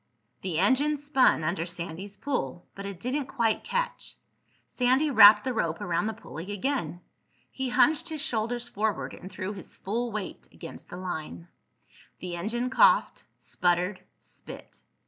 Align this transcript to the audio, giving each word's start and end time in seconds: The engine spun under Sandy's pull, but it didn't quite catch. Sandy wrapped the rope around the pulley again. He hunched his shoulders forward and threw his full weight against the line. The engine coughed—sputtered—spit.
The 0.41 0.57
engine 0.57 0.97
spun 0.97 1.43
under 1.43 1.67
Sandy's 1.67 2.17
pull, 2.17 2.65
but 2.73 2.87
it 2.87 2.99
didn't 2.99 3.27
quite 3.27 3.63
catch. 3.63 4.15
Sandy 4.65 5.11
wrapped 5.11 5.43
the 5.43 5.53
rope 5.53 5.79
around 5.79 6.07
the 6.07 6.13
pulley 6.13 6.51
again. 6.51 7.01
He 7.51 7.69
hunched 7.69 8.09
his 8.09 8.19
shoulders 8.19 8.67
forward 8.67 9.13
and 9.13 9.31
threw 9.31 9.53
his 9.53 9.75
full 9.75 10.11
weight 10.11 10.47
against 10.51 10.89
the 10.89 10.97
line. 10.97 11.49
The 12.17 12.35
engine 12.35 12.71
coughed—sputtered—spit. 12.71 14.81